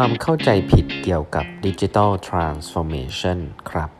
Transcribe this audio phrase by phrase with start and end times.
[0.00, 3.38] ความเข้าใจผิดเกี่ยวกับดิจิทัลทรานส์ฟอร์เมชัน
[3.70, 3.90] ครับ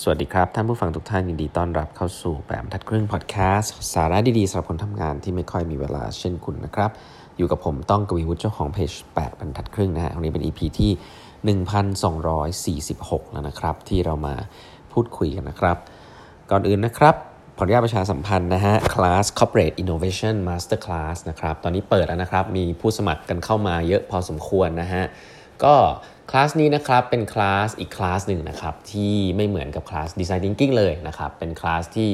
[0.00, 6.90] สวัสดีครับ ท่านผู้ฟังทุกท่านยินดีต้อนรับเข้าสู่แบบทัดครึ่งพอดแคสต์สาระดีๆสำหรับคนทำงานที่ไม่ค่อยมีเวลาเช่นคุณนะครับ
[7.36, 10.92] อยู่กับผมต้องกวีวุฒิเจ้าของเพจ8บรรทัดครึ่งนะฮะวันนี้เป็น EP ที่
[12.88, 14.34] 1246 แล้วนะครับ ที่เรามา
[14.92, 15.76] พูดคุยกันนะครับ
[16.50, 17.16] ก่อนอื่นนะครับ
[17.58, 25.04] ขออนุญาตประชาสัมพันธ์นะฮะคลาส Corporate Innovation Master Class นะครับตอนนี้เปิดแล้วนะครับ มีผู้สมัครกันเข้ามาเยอะพอสมควรนะฮะ
[25.64, 25.74] ก็
[26.30, 32.10] คลาสนี้นะครับเป็นคลาสอีกคลาสหนึ่งนะครับที่ไม่เหมือนกับคลาส Design Thinking เลยนะครับเป็นคลาสที่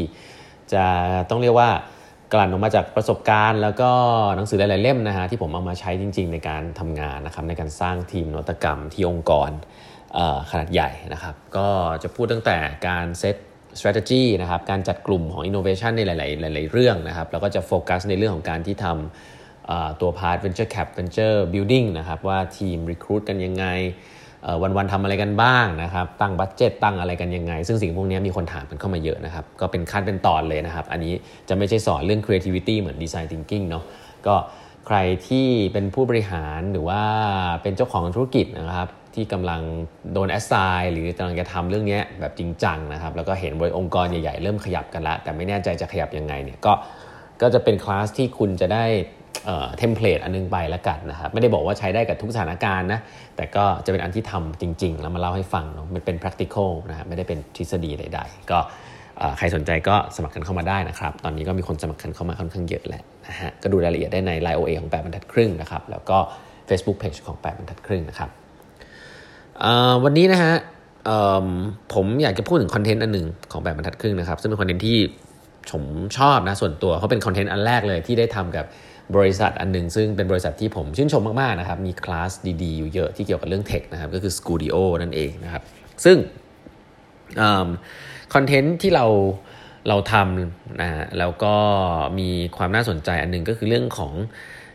[0.73, 0.85] จะ
[1.31, 1.71] ต้องเรียกว่า
[2.33, 3.91] กลั่นออกมาจากประสบการณ์ แล้วก็
[4.37, 9.51] หนังสือหลายๆเล่มนะฮะที่ผมเอามาใช้จริง ๆ ในการทำงานนะครับในการสร้างทีมนวัตกรรมที่องค์กร
[10.51, 11.69] ขนาดใหญ่นะครับก็
[12.03, 12.57] จะพูดตั้งแต่
[12.89, 13.37] การเซต
[13.79, 16.15] strategy นะครับการจัดกลุ่มของ innovation ในหลา
[16.51, 23.67] ย ๆ หลาย ๆ เรื่องนะครับแล้วก็จะโฟกัสในเรื่องของการที่ทำตัว part venture cap venture building นะครับว่าทีม recruit กันยังไง
[24.63, 31.15] วันๆทำอะไรกันบ้างนะครับ ตั้ง budget ตั้งอะไรกันยังไง ซึ่งสิ่งพวกนี้มีคนถามกันเข้ามาเยอะนะครับ ก็เป็นขั้นเป็นตอนเลยนะครับ อันนี้
[31.49, 33.85] จะไม่ใช่สอนเรื่อง creativity เหมือน design thinking เนาะ
[34.27, 34.35] ก็
[34.87, 34.97] ใคร
[35.29, 37.03] ที่เป็นผู้บริหารหรือว่า
[37.63, 38.89] เป็นเจ้าของธุรกิจนะครับ
[39.19, 39.63] ที่กำลัง
[40.13, 46.73] โดน assign หรือกำลังจะทำเรื่องนี้แบบจริงจังนะครับ แล้วก็เห็นบริองค์กรใหญ่ๆ เริ่มขยับกันละแต่ไม่แน่ใจจะขยับยังไงเนี่ยก็
[47.43, 48.85] ก็จะเป็นคลาสที่คุณจะได้
[49.45, 53.01] template อันนึงไปแล้วกันนะครับไม่ได้บอกว่าใช้ได้กับทุกสถานการณ์นะ
[53.37, 58.59] แต่ก็จะเป็นอันที่ทำจริง ๆ แล้วมาเล่าให้ฟังเนาะมันเป็น practical นะไม่ได้เป็นทฤษฎีใด ๆ ก็
[59.39, 66.19] ใครสนใจก็สมัครกันเข้ามาได้นะครับ ตอนนี้ก็มีคนสมัครกันเข้ามาค่อนข้างเยอะแหละนะฮะก็ดูรายละเอียดได้ใน Line OA ของ8บรรทัดครึ่งนะครับแล้วก็
[66.69, 68.31] Facebook Page ของ8บรรทัดครึ่งนะครับ
[70.05, 70.55] วันนี้นะฮะ
[71.95, 74.99] ผมอยากจะพูดถึงคอนเทนต์อันหนึ่งของแปดบรรทัดครึ่งนะครับ ซึ่งเป็นคอนเทนต์ที่
[75.73, 75.85] ผม
[76.19, 78.65] ชอบนะส่วนตัวเขาเป็นคอนเทนต์อันแรกเลยที่ได้ทำกับ
[79.17, 82.31] บริษัทอันหนึ่งซึ่งเป็นบริษัทที่ผมชื่นชมมาก ๆ นะครับ มีคลาส
[82.63, 85.63] ดีๆ อยู่เยอะที่เกี่ยวกับเรื่องเทคนะครับ ก็คือ Skooldio นั่นเองนะครับ
[86.05, 86.17] ซึ่ง
[88.35, 89.07] คอนเทนต์ที่เรา
[89.89, 91.55] เราทำนะแล้วก็
[92.19, 94.13] มีความน่าสนใจอันหนึ่งก็คือเรื่องของ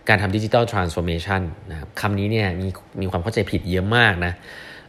[0.09, 1.41] การทำ digital transformation
[1.72, 2.67] นะครับคำนี้เนี่ยมี
[3.01, 4.33] มีความเข้าใจผิดเยอะมากนะ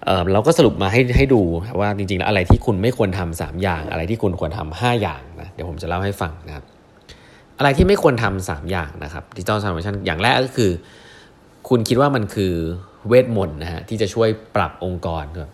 [0.05, 1.43] เราก็สรุปมาให้ให้ดู
[1.81, 6.65] ว่าจริงๆแล้วอะไรที่คุณไม่ควรทำ3อย่าง อะไรที่คุณควรทำ5อย่างนะเดี๋ยวผมจะเล่าให้ฟังนะครับ
[7.59, 10.71] อะไรที่ไม่ควรทำ3อย่างนะครับ digital transformation อย่างแรกก็คือ
[11.69, 12.53] คุณคิดว่ามันคือ
[13.09, 15.51] เวทมนต์นะฮะที่จะช่วยปรับองค์กรครับ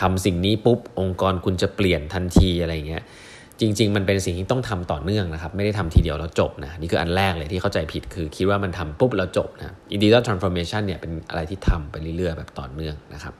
[0.00, 3.02] ทำสิ่งนี้ปุ๊บองค์กรคุณจะเปลี่ยนทันทีอะไรเงี้ย
[3.60, 13.34] จริง ๆ มันเป็นสิ่งที่ต้องทำต่อเนื่องนะครับ ไม่ได้ทำทีเดียวแล้วจบนะนี่คืออันแรกเลยที่เข้าใจผิดคือคิดว่ามันทำปุ๊บแล้วจบนะไอ้ digital transformation เนี่ยเป็นอะไรที่ทำไปเรื่อยๆแบบต่อเนื่องนะครับ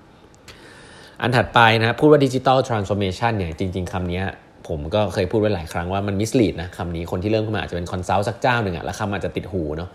[1.20, 4.22] อันถัดไปนะพูดว่า digital transformation เนี่ยจริง ๆคำนี้
[4.69, 9.91] ผมก็เคยพูดไว้หลายครั้งว่ามัน mislead นะคำนี้คนที่เริ่มขึ้นมาอาจจะเป็น consult สักเจ้าหนึ่งอะแล้วคำอาจจะติดหูเนาะ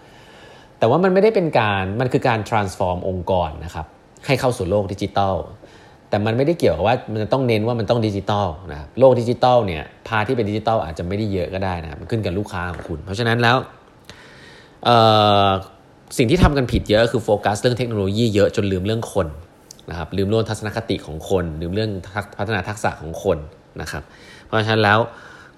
[0.80, 3.86] แต่ว่ามันไม่ได้เป็นการมันคือการ transform องค์กรนะครับ
[4.26, 5.36] ให้เข้าสู่โลกดิจิทัล
[6.10, 13.58] แต่มันไม่ได้เกี่ยวกับว่ามันต้องเน้นว่ามันต้องดิจิตอลนะโลกดิจิตอลเนี่ยพาที่เป็นดิจิตอลอาจจะไม่ได้เยอะก็ได้นะมันขึ้นกับลูกค้าของคุณ เพราะฉะนั้นแล้ว
[16.18, 19.28] สิ่งที่ทำกันผิดเยอะคือโฟกัสเรื่องเทคโนโลยีเยอะจนลืมเรื่องคน
[19.90, 21.92] นะครับลืมเรื่องทัศนคติของคน ลืมเรื่อง
[22.40, 23.38] พัฒนาทักษะของคน
[23.82, 24.04] นะครับ
[24.46, 25.00] เพราะฉะนั้นแล้ว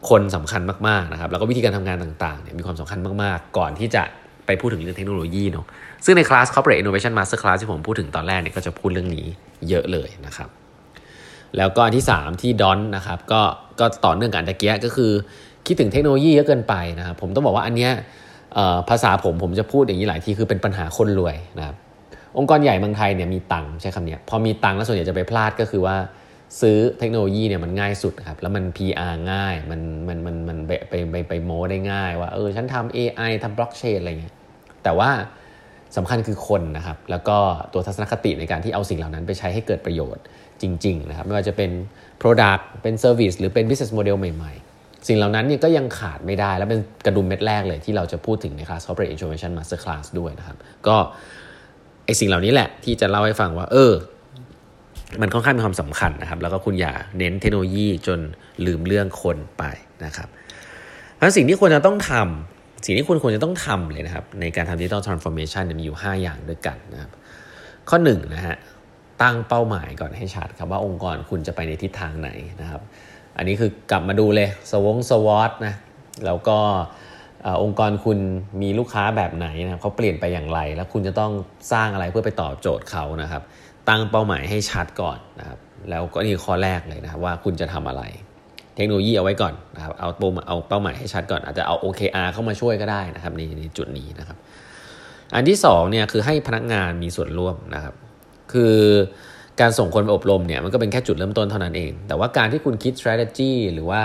[0.09, 4.03] คนสำคัญมากๆนะครับ แล้วก็วิธีการทำงานต่างๆเนี่ยมีความสำคัญมากๆ ก่อนที่จะ
[4.45, 5.65] ไปพูดถึงเรื่องเทคโนโลยีเนาะ
[6.05, 9.25] ซึ่งในคลาส Corporate Innovation Master Class ที่ผมพูดถึงตอนแรกเนี่ยก็จะพูดเรื่องนี้
[9.69, 10.49] เยอะเลยนะครับ
[11.57, 13.41] แล้วก็อันที่ 3 ที่ดอนนะครับก็
[13.79, 15.11] ก็ต่อเนื่องกันตะเกียก็คือ
[15.67, 17.91] คิดถึงเทคโนโลยีเยอะเกินไปนะครับผมต้องบอกว่าอันเนี้ย
[18.89, 21.75] ภาษาผมผมจะพูดอย่างนี้หลายทีคือเป็นปัญหาคนรวยนะครับ
[22.37, 25.95] องค์กรใหญ่เมืองไทยเนี่ยมีตังค์ใช้คำนี้พอมีตังค์แล้วส่วนใหญ่จะไปพลาดก็คือว่า
[26.61, 34.35] ซื้อเทคโนโลยีเนี่ยมันง่ายสุดครับแล้วมัน PR ง่ายมันมันมันมันไปไปไปไปโม้ได้ง่าย ว่าเออฉันทำ AI ทำบล็อกเชนอะไรเงี้ย
[34.83, 35.09] แต่ว่า
[35.97, 37.37] สำคัญคือคนนะครับ แล้วก็
[37.73, 40.23] ตัวทัศนคติในการที่เอาสิ่งเหล่านั้นไปใช้ให้เกิดประโยชน์
[40.61, 41.71] จริงๆนะครับไม่ว่าจะเป็น
[42.21, 50.57] Product เป็น Service หรือเป็น Business Model ใหม่ๆ สิ่งเหล่านั้นเนี่ยก็ยังขาดไม่ได้ และเป็นกระดุมเม็ดแรกเลยที่เราจะพูดถึงในคลาส Corporate Innovation Master Class ด้วยนะครับ
[50.87, 50.97] ก็
[52.05, 53.93] ไอสิ่งเหล่านี้แหละที่จะเล่าให้ฟังว่า เออ
[55.21, 58.19] มันค่อนข้างมีความสำคัญนะครับ แล้วก็คุณอย่าเน้นเทคโนโลยีจน
[58.65, 59.63] ลืมเรื่องคนไป
[60.05, 60.27] นะครับ
[61.15, 67.11] เพราะสิ่งที่ควรจะต้องทำสิ่งที่คุณควรจะต้องทำเลยนะครับ ในการทำ digital transformation มีอยู่ 5 อย่างด้วยกันนะครับ
[67.89, 68.57] ข้อ1นะฮะ
[69.21, 72.29] ตั้งเป้าหมายก่อนให้ชัดครับว่าองค์กรคุณจะไปในทิศทางไหน
[72.61, 72.81] นะครับ
[73.37, 75.75] อันนี้คือกลับมาดูเลย SWOT SWOT นะ
[76.25, 76.57] แล้วก็
[77.63, 78.19] องค์กรคุณ
[78.61, 81.31] มีลูกค้าแบบไหนนะครับเขาเปลี่ยนไปอย่างไร แล้วคุณจะต้อง
[81.71, 83.41] สร้างอะไรเพื่อไปตอบโจทย์เขานะครับ
[83.89, 85.59] ตั้งเป้าหมายให้ชัดก่อนนะครับ
[85.89, 88.03] แล้วก็นี่ข้อแรกเลยนะครับว่าคุณจะทำอะไร
[88.75, 94.37] เทคโนโลยีเอาไว้ก่อนนะครับ เอาปุ่มเอาเป้าหมายให้ชัดก่อนอาจจะเอา OKR เข้ามาช่วยก็ได้นะครับในในจุดนี้นะครับ
[95.35, 97.93] อันที่2เนี่ยคือให้พนักงานมีส่วนร่วมนะครับ
[98.53, 98.75] คือ
[99.61, 104.01] การส่งคนไปอบรมเนี่ยมันก็เป็นแค่จุดเริ่มต้นเท่านั้นเอง แต่ว่าการที่คุณคิด strategy หรือว่า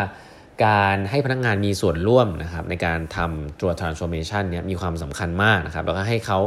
[0.65, 6.39] การให้พนักงานมีส่วนร่วมนะครับในการทำตัว transformation เนี่ยมีความสำคัญมากนะครับแล้วก็ให้เขา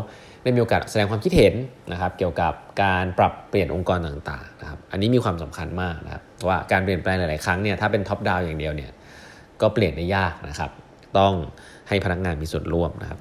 [0.43, 1.53] ได้มีโอกาสแสดงความคิดเห็น
[1.91, 2.53] นะครับเกี่ยวกับ
[2.83, 8.91] การปรับเปลี่ยนองค์กรต่างๆนะครับอันนี้มีความสำคัญมากนะครับว่าการเปลี่ยนแปลงหลาย ๆ ครั้งเนี่ยถ้าเป็นท็อปดาวอย่างเดียวเนี่ย
[9.61, 10.71] ก็เปลี่ยนได้ยากนะครับ
[11.17, 11.33] ต้อง
[11.89, 13.19] ให้พนักงานมีส่วนร่วมนะครับ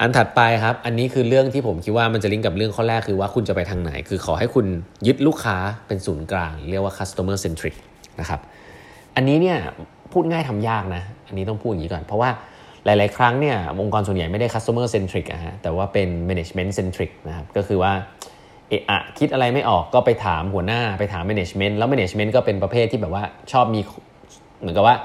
[0.00, 4.66] อันถัดไปครับ อันนี้คือเรื่องที่ผมคิดว่ามันจะลิงก์กับเรื่องข้อแรกคือว่าคุณจะไปทางไหน คือขอให้คุณ
[5.06, 5.56] ยึดลูกค้า
[5.86, 7.74] เป็นศูนย์กลาง เรียกว่า customer centric
[8.20, 8.40] นะครับ
[9.16, 9.58] อันนี้เนี่ย
[10.12, 12.30] พูดง่ายทำยากนะ อันนี้ต้องพูดอย่างนี้ก่อน เพราะว่า
[12.84, 17.92] หลาย ๆ ครั้งเนี่ยองค์กรส่วนใหญ่ไม่ได้ customer centric อะฮะแต่ว่าเป็น management centric นะครับก็คือว่า
[18.68, 23.80] เอะคิดอะไรไม่ออกก็ไปถามหัวหน้าไปถาม management แล้ว management ก็เป็นประเภทที่แบบว่าชอบมี
[24.60, 24.96] เหมือนกับว่า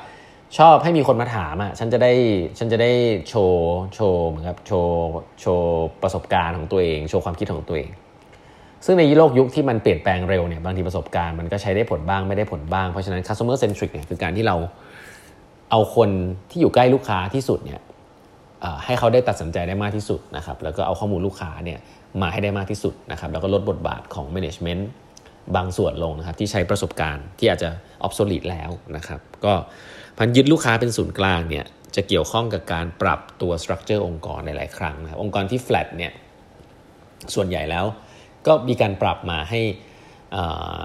[0.57, 2.13] ชอบให้มีคนมาถามอะฉันจะได้
[2.57, 2.91] ฉันจะได้
[3.29, 4.95] โชว์โชว์เหมือนกับโชว์
[5.41, 7.89] โชว์ประสบการณ์ของตัวเอง โชว์ความคิดของตัวเอง
[8.89, 14.55] ซึ่งในโลกยุคที่มันเปลี่ยนแปลงเร็วเนี่ยบางทีประสบการณ์มันก็ใช้ได้ผลบ้างไม่ได้ผลบ้าง เพราะฉะนั้น customer centric เนี่ยคือการที่เรา
[15.71, 16.09] เอาคน
[16.49, 17.79] ที่อยู่ใกล้ลูกค้าที่สุดเนี่ย
[18.85, 21.79] ให้เขาได้ตัดสินใจได้มากที่สุดนะครับแล้วก็เอาข้อมูลลูกค้าเนี่ย
[22.21, 24.83] มาให้ได้มากที่สุดนะครับแล้วก็ลดบทบาทของ management
[25.55, 27.69] บางส่วนลงนะครับที่ใช้ประสบการณ์ที่อาจจะ
[28.07, 29.53] obsolete แล้วนะครับก็
[30.17, 36.11] พันยึดลูกค้าเป็นศูนย์กลางเนี่ยจะเกี่ยวข้องกับการปรับตัวสตรัคเจอร์องค์กรในหลายครั้งนะครับองค์กรที่ flat เนี่ย
[37.35, 37.85] ส่วนใหญ่แล้ว
[38.47, 39.61] ก็มีการปรับมาให้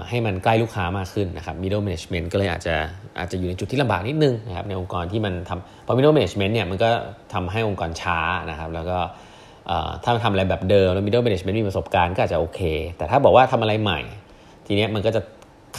[0.09, 2.75] ให้มันใกล้ลูกค้ามากขึ้นนะครับ middle management ก็เลยอาจจะ
[3.19, 6.89] อาจจะอยู่ในจุดที่ลำบากนิดนึงนะครับในองค์กรที่มันทำพอ middle management เนี่ยมันก็
[7.33, 8.19] ทำให้องค์กรช้า
[8.49, 8.97] นะครับ แล้วก็
[10.03, 12.61] ถ้าทำอะไรแบบเดิมแล้ว middle management มีประสบการณ์ก็อาจจะโอเค
[12.97, 13.99] แต่ถ้าบอกว่าทำอะไรใหม่
[14.65, 15.21] ทีเนี้ยมันก็จะ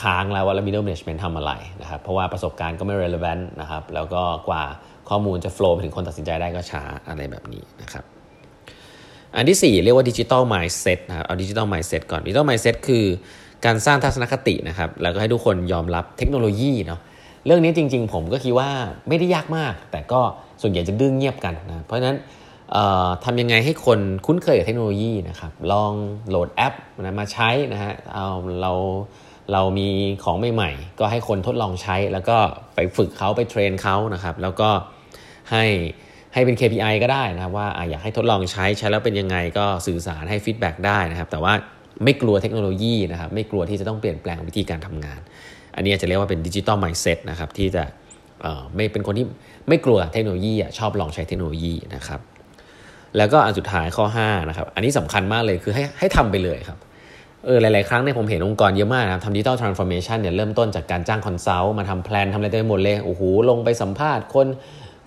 [0.00, 1.52] ค้างแล้วว่าแล้ว middle management ทำอะไร
[1.82, 4.64] นะครับ เพราะว่าประสบการณ์ก็ไม่ relevant นะครับ แล้วก็กว่า
[5.08, 8.04] ข้อมูลจะ flow ไปถึงคนตัดสินใจได้ก็ช้าอะไรแบบนี้นะครับ
[9.36, 13.04] อันที่ 4 เรียกว่า digital mindset นะครับเอา digital mindset ก่อน digital mindset คือ
[13.64, 17.00] การสร้างทัศนคตินะครับแล้วก็ให้ทุกคนยอมรับเทคโนโลยีเนาะ
[17.46, 18.70] เรื่องนี้จริง ๆ ผมก็คิดว่า
[19.08, 20.20] ไม่ได้ยากมาก แต่ก็
[20.62, 22.16] ส่วนใหญ่จะดื้งเงียบกันนะเพราะฉะนั้น
[23.24, 25.92] ทำยังไงให้คนคุ้นเคยกับเทคโนโลยีนะครับลอง
[26.28, 28.26] โหลดแอปนะมาใช้นะฮะเอา
[28.62, 28.72] เรา
[29.52, 29.88] เรามี
[30.24, 32.36] ของใหม่ๆ ก็ให้คนทดลองใช้ แล้วก็
[32.74, 34.70] ไปฝึกเขาไป train เขานะครับแล้วก็
[35.52, 35.64] ให้
[36.34, 41.52] ให้เป็น KPI ก็ได้นะครับว่าอยากให้ทดลองใช้ใช้แล้วเป็นยังไงก็สื่อสารให้ feedback ได้นะครับ แต่ว่า
[42.04, 45.20] ไม่กลัวเทคโนโลยีนะครับ ไม่กลัวที่จะต้องเปลี่ยนแปลงวิธีการทำงาน
[45.76, 47.84] อันนี้จะเรียกว่าเป็น digital mindset นะครับที่จะ
[48.74, 49.26] ไม่เป็นคนที่
[49.68, 52.20] ไม่กลัวเทคโนโลยีชอบลองใช้เทคโนโลยีนะครับ
[53.16, 56.78] แล้วก็อันสุดท้ายข้อ5นะครับอันนี้สำคัญมากเลยคือให้ให้ทำไปเลยครับ
[57.44, 64.46] เออหลาย ๆ ครั้งเนี่ยผมเห็นองค์กรเยอะมากนะครับทำ digital transformation เนี่ยเริ่มต้นจากการจ้าง consult มาทำ plan ทำอะไรเต็มหมดเลยโอ้โหลงไปสัมภาษณ์คน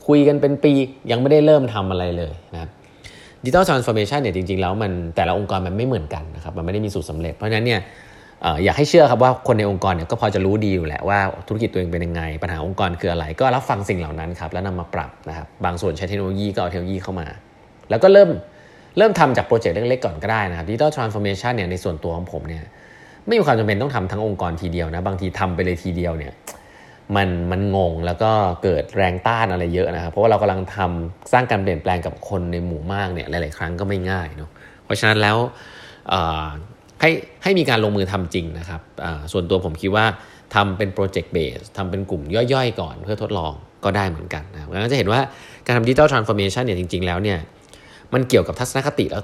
[0.07, 0.71] คุยกันเป็นปี
[1.11, 2.69] ยังไม่ได้เริ่มทำอะไรเลยนะครับ
[3.43, 7.81] digital transformation เนี่ยจริงๆแล้วมันแต่ละองค์กรมันไม่เหมือนกันนะครับมันไม่ได้มีสูตรสำเร็จ เพราะฉะนั้นเนี่ย
[8.63, 17.27] อยากให้เชื่อครับว่าคนในองค์กรเนี่ยก็พอจะรู้ดีอยู่แหละว่าธุรกิจตัวเองเป็นยังไง ปัญหาองค์กรคืออะไร ก็รับฟังสิ่งเหล่านั้นครับแล้วนำมาปรับนะครับบางส่วนใช้เทคโนโลยีก็เอาเทคโนโลยีเข้ามา
[17.89, 18.29] แล้วก็เริ่ม
[18.97, 22.63] เริ่มทำจาก project เล็กๆก่อนก็ได้นะครับ digital transformation เนี่ยในส่วนตัวของผมเนี่ย
[23.27, 26.33] ไม่มีความจำเป็นต้องทำทั้งองค์กรทีเดียวนะบางทีทำไปเลยทีเดียวเนี่ย
[27.15, 28.31] มันมันงงแล้วก็
[28.63, 34.49] เกิดแรงต้านอะไรเยอะนะครับ เพราะว่าเรากำลังทำสร้างการเปลี่ยนแปลงกับคนในหมู่มากเนี่ยหลาย ๆ ครั้งก็ไม่ง่ายเนาะ
[34.85, 35.37] เพราะฉะนั้นแล้ว
[37.01, 37.09] ให้
[37.43, 38.81] ให้มีการลงมือทำจริงนะครับ
[39.31, 40.05] ส่วนตัวผมคิดว่า
[40.55, 42.21] ทำเป็น project base ทำเป็นกลุ่ม
[42.53, 45.19] ย่อยๆ ก่อนเพื่อทดลองก็ได้เหมือนกันนะเพราะฉะนั้นจะเห็นว่า
[45.65, 47.37] การทำ digital transformation เนี่ยจริง ๆ แล้วเนี่ย
[48.13, 49.23] มันเกี่ยวกับทัศนคติแล้ว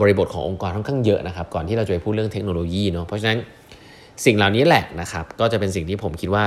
[0.00, 3.38] บริบทขององค์กรค่อนข้างเยอะนะครับ ก่อนที่เราจะไปพูดเรื่องเทคโนโลยีเนาะเพราะฉะนั้น
[4.24, 6.44] สิ่งเหล่านี้แหละนะครับ ก็จะเป็นสิ่งที่ผมคิดว่า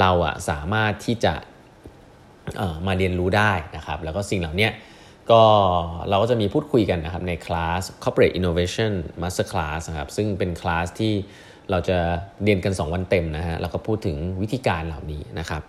[0.00, 1.34] เราอะสามารถที่จะ
[2.86, 4.68] มาเรียนรู้ได้นะครับแล้วก็สิ่งเหล่านี้
[5.30, 5.42] ก็
[6.08, 11.14] เราก็จะมีพูดคุยกันนะครับในคลาส Corporate Innovation Master Class นะครับซึ่งเป็นคลาสที่
[11.70, 11.98] เราจะ
[12.42, 15.62] เรียนกัน 2 วันเต็มนะฮะแล้วก็พูดถึงวิธีการเหล่านี้นะครับ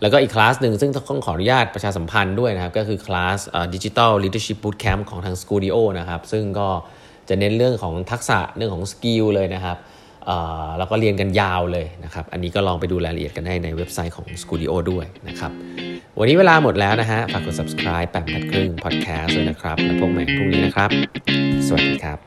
[0.00, 3.38] แล้วก็อีกคลาสหนึ่งซึ่งต้องขออนุญาตประชาสัมพันธ์ด้วยนะครับ ก็คือคลาส
[3.74, 6.68] Digital Leadership Bootcamp ของทาง Skooldio นะครับซึ่งก็
[7.28, 9.76] จะเน้นเรื่องของทักษะเรื่องของ skill เลยนะครับ
[10.78, 15.52] แล้วก็เรียนกันยาวเลยนะครับ อันนี้ก็ลองไปดูรายละเอียดกันได้ในเว็บไซต์ของ Skooldio ด้วยนะครับ
[16.18, 20.90] วันนี้เวลาหมดแล้วนะฮะ ฝากกด subscribe แปดบรรทัดครึ่ง podcast ด้วยนะครับ แล้วพบกันใหม่พรุ่งนี้นะครับ
[21.66, 22.18] สวัสดีครับ